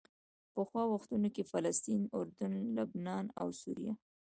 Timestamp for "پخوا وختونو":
0.53-1.27